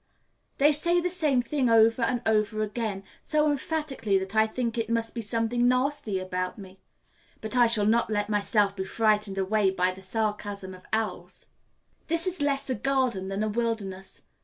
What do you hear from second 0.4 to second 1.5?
They say the same